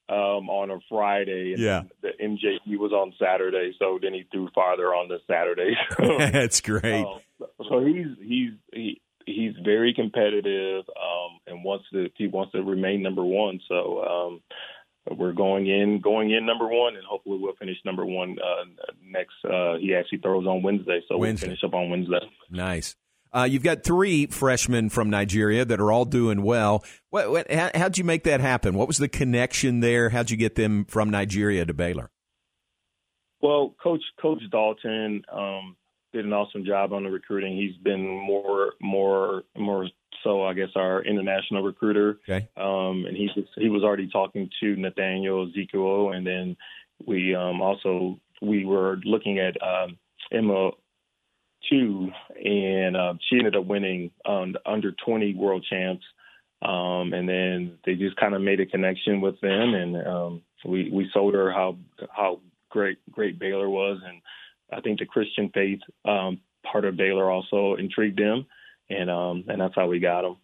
um, 0.07 0.51
on 0.51 0.69
a 0.69 0.77
Friday. 0.88 1.53
And 1.53 1.59
yeah, 1.59 1.81
the 2.03 2.09
MJ 2.23 2.59
he 2.63 2.77
was 2.77 2.91
on 2.91 3.11
Saturday, 3.19 3.73
so 3.79 3.97
then 4.00 4.13
he 4.13 4.25
threw 4.31 4.50
farther 4.53 4.94
on 4.94 5.07
the 5.07 5.17
Saturday. 5.25 5.73
That's 6.31 6.61
great. 6.61 7.03
Um, 7.03 7.21
so 7.67 7.83
he's 7.83 8.05
he's 8.21 8.51
he, 8.71 9.01
he's 9.25 9.55
very 9.65 9.95
competitive 9.95 10.83
um, 10.89 11.39
and 11.47 11.63
wants 11.63 11.85
to 11.91 12.07
he 12.15 12.27
wants 12.27 12.51
to 12.51 12.61
remain 12.61 13.01
number 13.01 13.23
one. 13.23 13.61
So 13.67 14.03
um, 14.03 14.41
we're 15.11 15.33
going 15.33 15.67
in 15.67 16.00
going 16.01 16.31
in 16.31 16.45
number 16.45 16.67
one, 16.67 16.95
and 16.95 17.03
hopefully 17.05 17.38
we'll 17.39 17.55
finish 17.55 17.77
number 17.85 18.05
one 18.05 18.38
uh, 18.39 18.85
next. 19.03 19.33
Uh, 19.44 19.77
he 19.77 19.94
actually 19.95 20.19
throws 20.19 20.45
on 20.45 20.61
Wednesday, 20.61 21.01
so 21.07 21.17
Wednesday. 21.17 21.47
we'll 21.47 21.55
finish 21.55 21.63
up 21.63 21.73
on 21.73 21.89
Wednesday. 21.89 22.29
Nice. 22.50 22.95
Uh, 23.33 23.45
you've 23.45 23.63
got 23.63 23.83
three 23.83 24.27
freshmen 24.27 24.89
from 24.89 25.09
Nigeria 25.09 25.65
that 25.65 25.79
are 25.79 25.91
all 25.91 26.05
doing 26.05 26.44
well. 26.44 26.83
What, 27.09 27.31
what, 27.31 27.51
how, 27.51 27.71
how'd 27.73 27.97
you 27.97 28.03
make 28.03 28.23
that 28.25 28.41
happen? 28.41 28.75
What 28.75 28.88
was 28.88 29.00
the 29.00 29.09
connection 29.09 29.79
there? 29.79 30.09
How'd 30.09 30.29
you 30.29 30.38
get 30.38 30.53
them 30.55 30.85
from 30.85 31.09
Nigeria 31.09 31.65
to 31.65 31.73
Baylor? 31.73 32.11
Well, 33.41 33.75
Coach 33.81 34.03
Coach 34.21 34.41
Dalton 34.51 35.23
um, 35.31 35.75
did 36.13 36.25
an 36.25 36.31
awesome 36.31 36.63
job 36.63 36.94
on 36.94 37.03
the 37.03 37.09
recruiting. 37.09 37.57
He's 37.57 37.75
been 37.83 38.07
more 38.07 38.74
more 38.79 39.43
more 39.57 39.89
so 40.24 40.44
I 40.44 40.53
guess 40.53 40.70
our 40.75 41.03
international 41.03 41.63
recruiter. 41.63 42.20
Okay. 42.27 42.48
Um, 42.58 43.06
and 43.08 43.15
he 43.15 43.30
was, 43.36 43.46
he 43.56 43.70
was 43.70 43.84
already 43.84 44.10
talking 44.10 44.50
to 44.62 44.75
Nathaniel 44.75 45.48
Ezekiel, 45.50 46.12
and 46.12 46.25
then 46.25 46.58
we 47.06 47.36
um, 47.36 47.62
also 47.62 48.20
we 48.42 48.65
were 48.65 48.98
looking 49.03 49.39
at 49.39 49.56
um, 49.62 49.98
Emma 50.32 50.72
too, 51.70 52.12
and 52.44 52.98
uh, 52.98 53.13
she 53.30 53.38
ended 53.38 53.56
up 53.56 53.65
winning 53.65 54.12
um, 54.25 54.56
under 54.65 54.92
20 55.06 55.36
world 55.36 55.65
champs. 55.70 56.03
Um, 56.62 57.13
and 57.13 57.27
then 57.27 57.77
they 57.86 57.96
just 57.96 58.15
kind 58.15 58.34
of 58.34 58.42
made 58.42 58.62
a 58.62 58.65
connection 58.65 59.20
with 59.20 59.39
them, 59.42 59.74
and 59.74 60.08
um, 60.08 60.42
we 60.63 60.89
we 60.89 61.10
sold 61.13 61.34
her 61.34 61.51
how 61.51 61.77
how 62.10 62.39
great 62.70 63.00
great 63.12 63.38
Baylor 63.38 63.70
was, 63.70 64.00
and 64.06 64.22
I 64.72 64.80
think 64.80 65.00
the 65.00 65.06
Christian 65.06 65.51
faith 65.53 65.82
um, 66.06 66.39
part 66.63 66.86
of 66.86 66.96
Baylor 66.96 67.30
also 67.30 67.75
intrigued 67.75 68.18
them 68.18 68.46
and 68.90 69.10
um, 69.10 69.46
and 69.48 69.60
that's 69.62 69.75
how 69.75 69.88
we 69.88 70.00
got 70.00 70.22
them. 70.22 70.38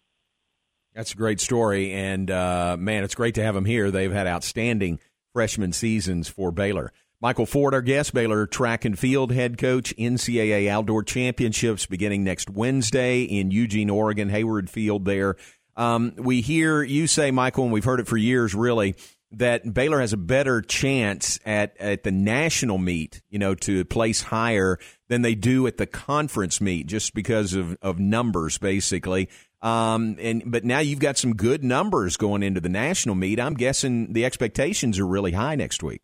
That's 0.94 1.12
a 1.12 1.16
great 1.16 1.40
story, 1.40 1.92
and 1.92 2.30
uh, 2.30 2.76
man, 2.78 3.04
it's 3.04 3.14
great 3.14 3.36
to 3.36 3.42
have 3.42 3.54
them 3.54 3.64
here. 3.64 3.90
They've 3.90 4.12
had 4.12 4.26
outstanding 4.26 4.98
freshman 5.32 5.72
seasons 5.72 6.28
for 6.28 6.50
Baylor. 6.50 6.92
Michael 7.22 7.46
Ford, 7.46 7.74
our 7.74 7.82
guest, 7.82 8.14
Baylor 8.14 8.46
track 8.46 8.86
and 8.86 8.98
field 8.98 9.30
head 9.30 9.58
coach, 9.58 9.94
NCAA 9.96 10.68
Outdoor 10.68 11.02
Championships 11.02 11.84
beginning 11.84 12.24
next 12.24 12.48
Wednesday 12.48 13.22
in 13.22 13.50
Eugene, 13.50 13.90
Oregon, 13.90 14.30
Hayward 14.30 14.70
Field 14.70 15.04
there. 15.04 15.36
Um, 15.76 16.14
we 16.16 16.40
hear 16.40 16.82
you 16.82 17.06
say, 17.06 17.30
Michael, 17.30 17.64
and 17.64 17.72
we've 17.72 17.84
heard 17.84 18.00
it 18.00 18.08
for 18.08 18.16
years, 18.16 18.54
really, 18.54 18.96
that 19.32 19.72
Baylor 19.72 20.00
has 20.00 20.12
a 20.12 20.16
better 20.16 20.60
chance 20.60 21.38
at, 21.44 21.76
at 21.78 22.02
the 22.02 22.10
national 22.10 22.78
meet, 22.78 23.22
you 23.28 23.38
know, 23.38 23.54
to 23.54 23.84
place 23.84 24.22
higher 24.22 24.78
than 25.08 25.22
they 25.22 25.34
do 25.34 25.66
at 25.66 25.76
the 25.76 25.86
conference 25.86 26.60
meet, 26.60 26.86
just 26.86 27.14
because 27.14 27.54
of, 27.54 27.76
of 27.80 27.98
numbers, 27.98 28.58
basically. 28.58 29.28
Um, 29.62 30.16
and 30.18 30.42
but 30.46 30.64
now 30.64 30.78
you've 30.78 31.00
got 31.00 31.18
some 31.18 31.36
good 31.36 31.62
numbers 31.62 32.16
going 32.16 32.42
into 32.42 32.60
the 32.60 32.68
national 32.68 33.14
meet. 33.14 33.38
I'm 33.38 33.54
guessing 33.54 34.12
the 34.12 34.24
expectations 34.24 34.98
are 34.98 35.06
really 35.06 35.32
high 35.32 35.54
next 35.54 35.82
week. 35.82 36.00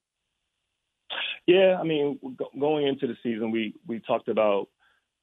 Yeah, 1.47 1.79
I 1.81 1.85
mean, 1.85 2.19
going 2.59 2.87
into 2.87 3.07
the 3.07 3.17
season, 3.23 3.51
we 3.51 3.75
we 3.87 4.01
talked 4.01 4.29
about 4.29 4.69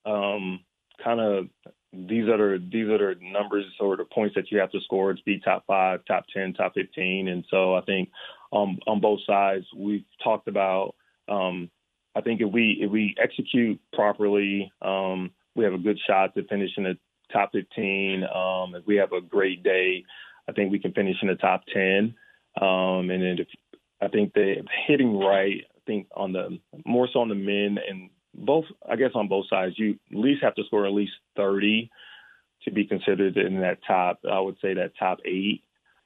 um, 0.05 0.61
kind 1.03 1.19
of 1.19 1.47
these 1.93 2.27
are 2.27 2.57
the, 2.57 2.69
these 2.71 2.87
are 2.89 3.15
numbers 3.21 3.65
or 3.79 3.95
the 3.95 4.05
points 4.05 4.35
that 4.35 4.51
you 4.51 4.59
have 4.59 4.71
to 4.71 4.81
score 4.81 5.13
to 5.13 5.23
be 5.25 5.39
top 5.39 5.65
five, 5.67 6.01
top 6.07 6.25
ten, 6.33 6.53
top 6.53 6.73
fifteen. 6.73 7.27
And 7.27 7.45
so 7.49 7.75
I 7.75 7.81
think 7.81 8.09
um, 8.51 8.79
on 8.87 8.99
both 8.99 9.19
sides 9.25 9.65
we've 9.75 10.05
talked 10.23 10.47
about. 10.47 10.95
Um, 11.29 11.69
I 12.15 12.21
think 12.21 12.41
if 12.41 12.51
we 12.51 12.77
if 12.81 12.91
we 12.91 13.15
execute 13.21 13.79
properly, 13.93 14.71
um, 14.81 15.31
we 15.55 15.63
have 15.63 15.73
a 15.73 15.79
good 15.79 15.99
shot 16.05 16.35
to 16.35 16.43
finish 16.47 16.71
in 16.77 16.83
the 16.83 16.97
top 17.31 17.51
15. 17.51 18.23
Um, 18.23 18.75
if 18.75 18.85
we 18.85 18.97
have 18.97 19.11
a 19.11 19.21
great 19.21 19.63
day, 19.63 20.03
I 20.47 20.51
think 20.51 20.71
we 20.71 20.79
can 20.79 20.93
finish 20.93 21.17
in 21.21 21.27
the 21.27 21.35
top 21.35 21.63
10. 21.73 22.15
Um, 22.61 23.09
and 23.09 23.21
then 23.21 23.37
if, 23.39 23.47
I 24.01 24.07
think 24.07 24.33
the 24.33 24.63
hitting 24.87 25.17
right, 25.17 25.63
I 25.75 25.79
think 25.87 26.07
on 26.15 26.33
the 26.33 26.59
more 26.85 27.07
so 27.11 27.19
on 27.19 27.29
the 27.29 27.35
men 27.35 27.77
and 27.87 28.09
both, 28.33 28.65
I 28.89 28.95
guess 28.95 29.11
on 29.15 29.27
both 29.27 29.45
sides, 29.49 29.75
you 29.77 29.97
at 30.11 30.17
least 30.17 30.43
have 30.43 30.55
to 30.55 30.63
score 30.65 30.85
at 30.85 30.93
least 30.93 31.13
30 31.37 31.89
to 32.63 32.71
be 32.71 32.85
considered 32.85 33.37
in 33.37 33.61
that 33.61 33.79
top. 33.85 34.19
I 34.29 34.39
would 34.39 34.57
say 34.61 34.73
that 34.73 34.93
top 34.97 35.19
eight. 35.25 35.63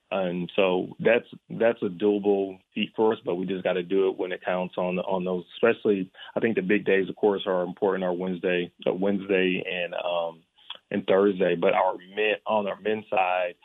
And 0.09 0.49
so 0.55 0.95
that's 0.99 1.25
that's 1.49 1.81
a 1.81 1.89
doable 1.89 2.59
feat 2.73 2.93
for 2.95 3.11
us, 3.11 3.19
but 3.25 3.35
we 3.35 3.45
just 3.45 3.65
got 3.65 3.73
to 3.73 3.83
do 3.83 4.07
it 4.07 4.17
when 4.17 4.31
it 4.31 4.43
counts 4.43 4.75
on 4.77 4.99
on 4.99 5.25
those. 5.25 5.43
Especially, 5.55 6.09
I 6.33 6.39
think 6.39 6.55
the 6.55 6.61
big 6.61 6.85
days, 6.85 7.09
of 7.09 7.17
course, 7.17 7.41
are 7.45 7.63
important. 7.63 8.05
Our 8.05 8.13
Wednesday, 8.13 8.71
uh, 8.87 8.93
Wednesday 8.93 9.61
and 9.69 9.93
um, 9.95 10.43
and 10.91 11.05
Thursday. 11.07 11.55
But 11.55 11.73
our 11.73 11.95
men 12.15 12.35
on 12.45 12.67
our 12.67 12.79
men's 12.79 13.03
side, 13.09 13.55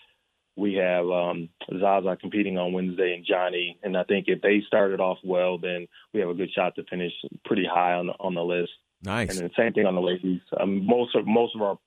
we 0.57 0.75
have 0.75 1.07
um, 1.09 1.49
Zaza 1.79 2.17
competing 2.21 2.59
on 2.59 2.73
Wednesday 2.73 3.15
and 3.15 3.25
Johnny. 3.25 3.79
And 3.83 3.97
I 3.97 4.05
think 4.05 4.27
if 4.29 4.43
they 4.43 4.63
started 4.67 5.01
off 5.01 5.19
well, 5.25 5.59
then 5.59 5.87
we 6.13 6.21
have 6.21 6.29
a 6.29 6.35
good 6.35 6.51
shot 6.53 6.75
to 6.77 6.85
finish 6.85 7.13
pretty 7.45 7.65
high 7.65 7.95
on 7.95 8.09
the, 8.09 8.13
on 8.21 8.35
the 8.35 8.43
list. 8.43 8.73
Nice. 9.03 9.31
And 9.31 9.39
then 9.41 9.51
same 9.57 9.73
thing 9.73 9.87
on 9.87 9.95
the 9.95 10.01
ladies. 10.01 10.41
Um, 10.59 10.87
most 10.87 11.17
of 11.17 11.27
most 11.27 11.57
of 11.57 11.63
our 11.63 11.79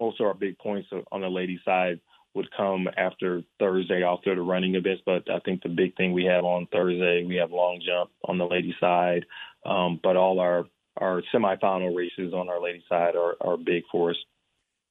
most 0.00 0.20
of 0.20 0.26
our 0.26 0.34
big 0.34 0.58
points 0.58 0.88
on 1.12 1.20
the 1.20 1.28
ladies 1.28 1.60
side 1.64 2.00
would 2.34 2.48
come 2.56 2.88
after 2.96 3.42
Thursday 3.60 4.02
after 4.02 4.34
the 4.34 4.42
running 4.42 4.74
events. 4.74 5.02
But 5.06 5.30
I 5.30 5.38
think 5.40 5.62
the 5.62 5.68
big 5.68 5.96
thing 5.96 6.12
we 6.12 6.24
have 6.24 6.44
on 6.44 6.66
Thursday, 6.72 7.24
we 7.24 7.36
have 7.36 7.52
long 7.52 7.80
jump 7.86 8.10
on 8.24 8.38
the 8.38 8.46
ladies 8.46 8.74
side. 8.80 9.24
Um, 9.64 10.00
but 10.02 10.16
all 10.16 10.40
our 10.40 10.64
our 10.96 11.22
semifinal 11.32 11.96
races 11.96 12.32
on 12.32 12.48
our 12.48 12.60
ladies 12.60 12.82
side 12.88 13.16
are, 13.16 13.36
are 13.40 13.56
big 13.56 13.84
for 13.90 14.10
us. 14.10 14.16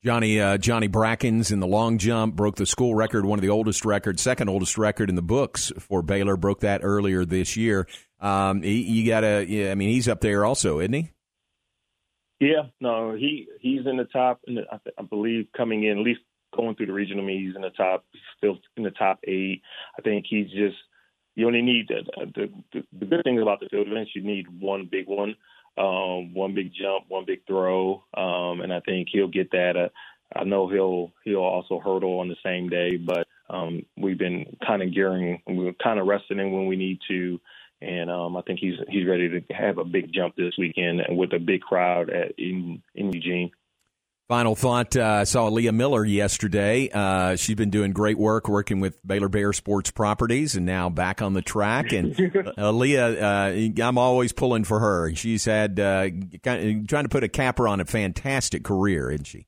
Johnny 0.03 0.41
uh, 0.41 0.57
Johnny 0.57 0.89
Brackens 0.89 1.51
in 1.51 1.61
the 1.61 1.67
long 1.67 1.97
jump 1.97 2.35
broke 2.35 2.55
the 2.55 2.65
school 2.65 2.93
record, 2.93 3.25
one 3.25 3.39
of 3.39 3.41
the 3.41 3.49
oldest 3.49 3.85
records, 3.85 4.21
second 4.21 4.49
oldest 4.49 4.77
record 4.77 5.09
in 5.09 5.15
the 5.15 5.21
books 5.21 5.71
for 5.79 6.01
Baylor. 6.01 6.35
Broke 6.35 6.59
that 6.61 6.81
earlier 6.83 7.23
this 7.23 7.55
year. 7.55 7.87
Um, 8.19 8.61
he, 8.63 8.81
you 8.81 9.09
gotta, 9.09 9.45
yeah, 9.47 9.71
I 9.71 9.75
mean, 9.75 9.89
he's 9.89 10.09
up 10.09 10.19
there 10.19 10.43
also, 10.43 10.79
isn't 10.79 10.93
he? 10.93 11.09
Yeah, 12.41 12.63
no, 12.81 13.15
he 13.15 13.47
he's 13.61 13.85
in 13.85 13.95
the 13.95 14.03
top, 14.03 14.41
I, 14.49 14.77
I 14.97 15.03
believe 15.03 15.47
coming 15.55 15.85
in 15.85 15.99
at 15.99 16.03
least 16.03 16.19
going 16.53 16.75
through 16.75 16.87
the 16.87 16.93
regional 16.93 17.23
meet, 17.23 17.45
he's 17.45 17.55
in 17.55 17.61
the 17.61 17.69
top, 17.69 18.05
still 18.37 18.57
in 18.75 18.83
the 18.83 18.91
top 18.91 19.19
eight. 19.23 19.61
I 19.97 20.01
think 20.01 20.25
he's 20.29 20.49
just 20.49 20.75
you 21.35 21.47
only 21.47 21.61
need 21.61 21.87
the 21.87 22.03
the, 22.35 22.51
the, 22.73 22.83
the 22.99 23.05
good 23.05 23.23
thing 23.23 23.41
about 23.41 23.61
the 23.61 23.69
field 23.69 23.87
events. 23.87 24.11
You 24.15 24.23
need 24.23 24.47
one 24.59 24.89
big 24.91 25.07
one 25.07 25.35
um, 25.77 26.33
one 26.33 26.53
big 26.53 26.71
jump, 26.73 27.05
one 27.07 27.25
big 27.25 27.45
throw, 27.47 28.03
um, 28.13 28.61
and 28.61 28.73
I 28.73 28.79
think 28.81 29.07
he'll 29.11 29.27
get 29.27 29.51
that. 29.51 29.75
Uh, 29.75 29.89
I 30.35 30.43
know 30.43 30.67
he'll 30.67 31.11
he'll 31.23 31.37
also 31.37 31.79
hurdle 31.79 32.19
on 32.19 32.27
the 32.27 32.35
same 32.43 32.69
day, 32.69 32.97
but 32.97 33.27
um, 33.49 33.85
we've 33.97 34.17
been 34.17 34.57
kind 34.65 34.81
of 34.81 34.93
gearing, 34.93 35.41
we're 35.47 35.73
kind 35.73 35.99
of 35.99 36.07
resting 36.07 36.39
in 36.39 36.51
when 36.51 36.67
we 36.67 36.75
need 36.75 36.99
to, 37.07 37.39
and 37.81 38.09
um, 38.09 38.37
I 38.37 38.41
think 38.41 38.59
he's 38.59 38.75
he's 38.89 39.07
ready 39.07 39.29
to 39.29 39.53
have 39.53 39.77
a 39.77 39.83
big 39.83 40.13
jump 40.13 40.35
this 40.35 40.53
weekend 40.57 41.01
with 41.09 41.33
a 41.33 41.39
big 41.39 41.61
crowd 41.61 42.09
at 42.09 42.33
in 42.37 42.81
in 42.95 43.11
Eugene. 43.11 43.51
Final 44.29 44.55
thought. 44.55 44.95
Uh, 44.95 45.03
I 45.03 45.23
saw 45.25 45.49
Aaliyah 45.49 45.73
Miller 45.73 46.05
yesterday. 46.05 46.89
Uh, 46.89 47.35
she's 47.35 47.55
been 47.55 47.69
doing 47.69 47.91
great 47.91 48.17
work 48.17 48.47
working 48.47 48.79
with 48.79 48.97
Baylor 49.05 49.27
Bear 49.27 49.51
Sports 49.51 49.91
Properties 49.91 50.55
and 50.55 50.65
now 50.65 50.89
back 50.89 51.21
on 51.21 51.33
the 51.33 51.41
track. 51.41 51.91
And 51.91 52.15
uh, 52.57 52.71
Leah, 52.71 53.21
uh, 53.21 53.83
I'm 53.83 53.97
always 53.97 54.31
pulling 54.31 54.63
for 54.63 54.79
her. 54.79 55.13
She's 55.13 55.43
had 55.43 55.77
uh, 55.77 56.09
kind 56.41 56.81
of 56.81 56.87
trying 56.87 57.03
to 57.03 57.09
put 57.09 57.25
a 57.25 57.27
capper 57.27 57.67
on 57.67 57.81
a 57.81 57.85
fantastic 57.85 58.63
career, 58.63 59.11
isn't 59.11 59.25
she? 59.25 59.45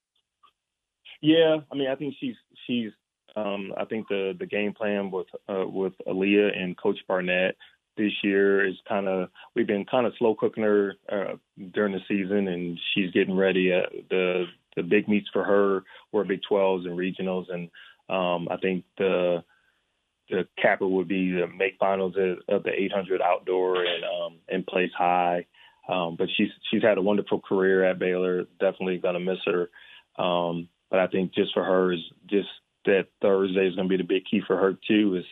Yeah, 1.22 1.58
I 1.72 1.76
mean, 1.76 1.88
I 1.88 1.96
think 1.96 2.16
she's 2.20 2.36
she's. 2.68 2.92
Um, 3.38 3.74
I 3.78 3.86
think 3.86 4.08
the 4.08 4.34
the 4.38 4.46
game 4.46 4.74
plan 4.74 5.10
with 5.10 5.28
uh, 5.50 5.66
with 5.66 5.94
Aaliyah 6.08 6.58
and 6.58 6.78
Coach 6.78 7.00
Barnett 7.08 7.56
this 7.98 8.12
year 8.24 8.68
is 8.68 8.76
kind 8.88 9.08
of 9.08 9.30
we've 9.56 9.68
been 9.68 9.86
kind 9.86 10.06
of 10.06 10.14
slow 10.20 10.36
cooking 10.36 10.64
her 10.64 10.96
uh, 11.12 11.36
during 11.74 11.94
the 11.94 12.00
season, 12.08 12.48
and 12.48 12.78
she's 12.94 13.12
getting 13.12 13.36
ready. 13.36 13.74
Uh, 13.74 13.90
the 14.10 14.46
the 14.76 14.84
big 14.84 15.08
meets 15.08 15.28
for 15.32 15.44
her 15.44 15.84
were 16.12 16.24
Big 16.24 16.42
12s 16.50 16.86
and 16.86 16.98
regionals, 16.98 17.46
and 17.52 17.70
um, 18.10 18.48
I 18.50 18.58
think 18.58 18.86
the 18.98 19.44
the 20.30 20.48
capper 20.60 20.88
would 20.88 21.08
be 21.08 21.32
to 21.32 21.48
make 21.48 21.78
finals 21.80 22.16
of 22.50 22.64
the 22.64 22.72
800 22.72 23.22
outdoor 23.22 23.84
and 23.86 24.04
um, 24.04 24.38
and 24.50 24.66
place 24.66 24.92
high. 24.98 25.46
Um, 25.88 26.16
but 26.18 26.28
she's 26.36 26.50
she's 26.72 26.82
had 26.82 26.98
a 26.98 27.02
wonderful 27.02 27.40
career 27.40 27.84
at 27.84 28.00
Baylor. 28.00 28.46
Definitely 28.60 28.98
gonna 28.98 29.20
miss 29.20 29.38
her. 29.46 29.70
Um, 30.22 30.70
but 30.90 31.00
I 31.00 31.08
think 31.08 31.34
just 31.34 31.54
for 31.54 31.64
her 31.64 31.94
is 31.94 32.00
just 32.28 32.48
that 32.86 33.08
Thursday 33.22 33.68
is 33.68 33.76
gonna 33.76 33.88
be 33.88 33.98
the 33.98 34.04
big 34.04 34.24
key 34.30 34.42
for 34.46 34.58
her 34.58 34.78
too. 34.88 35.16
Is 35.18 35.26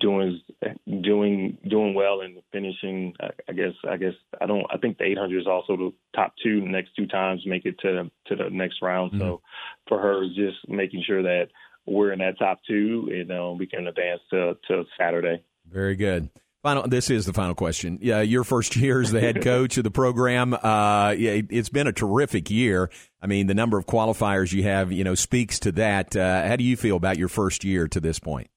doing 0.00 0.40
doing 0.86 1.58
doing 1.68 1.94
well 1.94 2.20
and 2.20 2.38
finishing. 2.52 3.14
I 3.48 3.52
guess 3.52 3.72
I 3.88 3.96
guess 3.96 4.14
I 4.40 4.46
don't. 4.46 4.64
I 4.70 4.78
think 4.78 4.98
the 4.98 5.04
800 5.04 5.40
is 5.40 5.46
also 5.46 5.76
the 5.76 5.92
top 6.14 6.34
two. 6.42 6.60
The 6.60 6.68
next 6.68 6.90
two 6.96 7.06
times 7.06 7.42
make 7.46 7.66
it 7.66 7.78
to 7.80 8.10
to 8.26 8.36
the 8.36 8.50
next 8.50 8.76
round. 8.82 9.12
Mm-hmm. 9.12 9.20
So 9.20 9.42
for 9.88 10.00
her, 10.00 10.26
just 10.28 10.68
making 10.68 11.02
sure 11.06 11.22
that 11.22 11.48
we're 11.86 12.12
in 12.12 12.20
that 12.20 12.38
top 12.38 12.60
two, 12.66 13.08
and 13.12 13.30
um, 13.32 13.58
we 13.58 13.66
can 13.66 13.86
advance 13.86 14.20
to 14.30 14.56
to 14.68 14.84
Saturday. 14.98 15.42
Very 15.70 15.96
good. 15.96 16.30
Final. 16.62 16.86
This 16.86 17.10
is 17.10 17.26
the 17.26 17.32
final 17.32 17.56
question. 17.56 17.98
Yeah, 18.00 18.20
your 18.20 18.44
first 18.44 18.76
year 18.76 19.00
as 19.00 19.10
the 19.10 19.20
head 19.20 19.42
coach 19.42 19.78
of 19.78 19.84
the 19.84 19.90
program. 19.90 20.54
Uh, 20.54 21.12
yeah, 21.18 21.40
it's 21.50 21.70
been 21.70 21.88
a 21.88 21.92
terrific 21.92 22.50
year. 22.50 22.88
I 23.20 23.26
mean, 23.26 23.48
the 23.48 23.54
number 23.54 23.78
of 23.78 23.86
qualifiers 23.86 24.52
you 24.52 24.62
have, 24.62 24.92
you 24.92 25.02
know, 25.02 25.16
speaks 25.16 25.58
to 25.60 25.72
that. 25.72 26.14
Uh, 26.14 26.46
how 26.46 26.54
do 26.54 26.62
you 26.62 26.76
feel 26.76 26.96
about 26.96 27.18
your 27.18 27.28
first 27.28 27.64
year 27.64 27.88
to 27.88 27.98
this 27.98 28.20
point? 28.20 28.48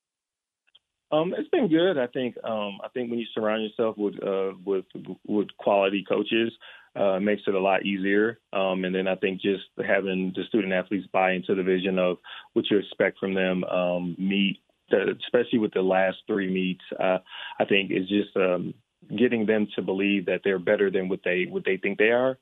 Um, 1.11 1.33
it's 1.37 1.49
been 1.49 1.67
good. 1.67 1.97
I 1.97 2.07
think 2.07 2.35
um, 2.43 2.79
I 2.83 2.89
think 2.93 3.09
when 3.09 3.19
you 3.19 3.27
surround 3.33 3.63
yourself 3.63 3.97
with 3.97 4.15
uh, 4.23 4.53
with 4.65 4.85
with 5.27 5.47
quality 5.57 6.03
coaches, 6.07 6.51
uh, 6.95 7.19
makes 7.19 7.43
it 7.47 7.53
a 7.53 7.59
lot 7.59 7.85
easier. 7.85 8.39
Um, 8.53 8.85
and 8.85 8.93
then 8.93 9.07
I 9.07 9.15
think 9.15 9.41
just 9.41 9.63
having 9.85 10.33
the 10.35 10.43
student 10.47 10.73
athletes 10.73 11.07
buy 11.13 11.33
into 11.33 11.53
the 11.55 11.63
vision 11.63 11.99
of 11.99 12.17
what 12.53 12.65
you 12.71 12.77
expect 12.77 13.19
from 13.19 13.33
them, 13.33 13.63
um, 13.65 14.15
meet 14.17 14.59
especially 14.91 15.59
with 15.59 15.73
the 15.73 15.81
last 15.81 16.17
three 16.27 16.51
meets, 16.51 16.83
uh, 16.99 17.17
I 17.59 17.65
think 17.65 17.91
is 17.91 18.07
just 18.07 18.35
um, 18.35 18.73
getting 19.17 19.45
them 19.45 19.67
to 19.75 19.81
believe 19.81 20.27
that 20.27 20.41
they're 20.43 20.59
better 20.59 20.91
than 20.91 21.09
what 21.09 21.21
they 21.23 21.45
what 21.49 21.65
they 21.65 21.77
think 21.77 21.97
they 21.97 22.11
are. 22.11 22.37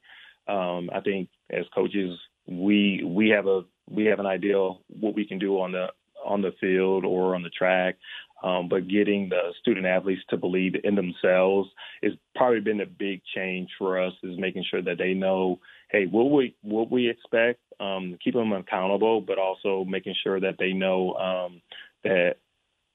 Um, 0.47 0.89
I 0.93 0.99
think 0.99 1.29
as 1.49 1.65
coaches, 1.73 2.17
we 2.47 3.03
we 3.05 3.29
have 3.29 3.47
a 3.47 3.61
we 3.89 4.05
have 4.05 4.19
an 4.19 4.25
idea 4.25 4.57
what 4.57 5.15
we 5.15 5.25
can 5.25 5.39
do 5.39 5.59
on 5.61 5.71
the 5.71 5.87
on 6.25 6.41
the 6.41 6.51
field 6.59 7.05
or 7.05 7.35
on 7.35 7.43
the 7.43 7.49
track. 7.49 7.95
Um, 8.43 8.67
but 8.67 8.89
getting 8.89 9.29
the 9.29 9.53
student 9.61 9.85
athletes 9.85 10.21
to 10.29 10.37
believe 10.37 10.75
in 10.83 10.95
themselves 10.95 11.69
has 12.03 12.11
probably 12.35 12.59
been 12.59 12.81
a 12.81 12.85
big 12.85 13.21
change 13.33 13.69
for 13.77 14.01
us. 14.01 14.13
Is 14.21 14.37
making 14.37 14.65
sure 14.69 14.81
that 14.81 14.97
they 14.97 15.13
know, 15.13 15.59
hey, 15.89 16.05
what 16.05 16.29
we 16.29 16.55
what 16.61 16.91
we 16.91 17.09
expect, 17.09 17.61
um, 17.79 18.17
keep 18.21 18.33
them 18.33 18.51
accountable, 18.51 19.21
but 19.21 19.37
also 19.37 19.85
making 19.85 20.15
sure 20.23 20.39
that 20.41 20.57
they 20.59 20.73
know 20.73 21.13
um, 21.13 21.61
that 22.03 22.35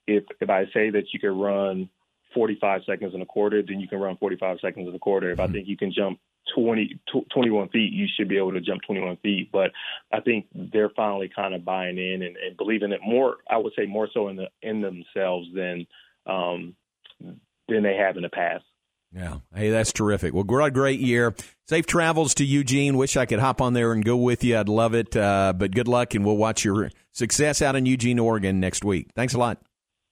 if 0.06 0.24
if 0.40 0.50
I 0.50 0.66
say 0.74 0.90
that 0.90 1.04
you 1.12 1.18
can 1.18 1.38
run 1.38 1.88
45 2.34 2.82
seconds 2.84 3.14
in 3.14 3.22
a 3.22 3.26
quarter, 3.26 3.62
then 3.62 3.80
you 3.80 3.88
can 3.88 4.00
run 4.00 4.16
45 4.18 4.58
seconds 4.60 4.88
in 4.88 4.94
a 4.94 4.98
quarter. 4.98 5.30
If 5.30 5.40
I 5.40 5.44
mm-hmm. 5.44 5.54
think 5.54 5.68
you 5.68 5.76
can 5.76 5.92
jump 5.92 6.20
20, 6.54 7.00
21 7.32 7.68
feet, 7.68 7.92
you 7.92 8.06
should 8.16 8.28
be 8.28 8.38
able 8.38 8.52
to 8.52 8.60
jump 8.60 8.82
21 8.86 9.16
feet. 9.18 9.50
But 9.52 9.70
I 10.12 10.20
think 10.20 10.46
they're 10.54 10.90
finally 10.90 11.30
kind 11.34 11.54
of 11.54 11.64
buying 11.64 11.98
in 11.98 12.22
and, 12.22 12.36
and 12.36 12.56
believing 12.56 12.92
it 12.92 13.00
more. 13.04 13.36
I 13.48 13.58
would 13.58 13.72
say 13.76 13.86
more 13.86 14.08
so 14.12 14.28
in 14.28 14.36
the 14.36 14.48
in 14.62 14.80
themselves 14.80 15.48
than 15.54 15.86
um, 16.26 16.74
than 17.20 17.82
they 17.82 17.96
have 17.96 18.16
in 18.16 18.22
the 18.22 18.28
past. 18.28 18.64
Yeah. 19.12 19.38
Hey, 19.54 19.70
that's 19.70 19.92
terrific. 19.92 20.34
Well, 20.34 20.44
what 20.44 20.64
a 20.66 20.70
great 20.70 21.00
year. 21.00 21.34
Safe 21.66 21.86
travels 21.86 22.34
to 22.34 22.44
Eugene. 22.44 22.96
Wish 22.96 23.16
I 23.16 23.24
could 23.24 23.38
hop 23.38 23.60
on 23.60 23.72
there 23.72 23.92
and 23.92 24.04
go 24.04 24.16
with 24.16 24.44
you. 24.44 24.58
I'd 24.58 24.68
love 24.68 24.94
it. 24.94 25.16
Uh, 25.16 25.54
but 25.56 25.70
good 25.70 25.88
luck, 25.88 26.14
and 26.14 26.26
we'll 26.26 26.36
watch 26.36 26.64
your 26.64 26.90
success 27.12 27.62
out 27.62 27.74
in 27.74 27.86
Eugene, 27.86 28.18
Oregon 28.18 28.60
next 28.60 28.84
week. 28.84 29.08
Thanks 29.14 29.32
a 29.32 29.38
lot. 29.38 29.62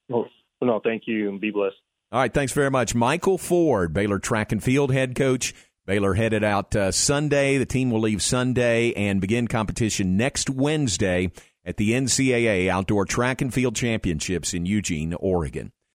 Well, 0.09 0.27
no, 0.61 0.79
thank 0.83 1.03
you, 1.05 1.29
and 1.29 1.39
be 1.39 1.51
blessed. 1.51 1.75
All 2.11 2.19
right. 2.19 2.33
Thanks 2.33 2.53
very 2.53 2.71
much. 2.71 2.95
Michael 2.95 3.37
Ford, 3.37 3.93
Baylor 3.93 4.19
track 4.19 4.51
and 4.51 4.63
field 4.63 4.91
head 4.91 5.13
coach. 5.13 5.53
Baylor 5.87 6.15
headed 6.15 6.43
out 6.43 6.75
uh, 6.75 6.91
Sunday. 6.91 7.57
The 7.57 7.65
team 7.65 7.91
will 7.91 8.01
leave 8.01 8.21
Sunday 8.21 8.91
and 8.91 9.21
begin 9.21 9.47
competition 9.47 10.17
next 10.17 10.49
Wednesday 10.49 11.31
at 11.63 11.77
the 11.77 11.91
NCAA 11.91 12.67
Outdoor 12.67 13.05
Track 13.05 13.41
and 13.41 13.53
Field 13.53 13.73
Championships 13.73 14.53
in 14.53 14.65
Eugene, 14.65 15.13
Oregon. 15.13 15.71